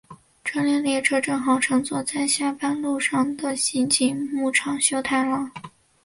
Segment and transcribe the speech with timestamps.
[0.55, 5.51] 那辆列车正好乘坐着在下班路上的刑警木场修太郎。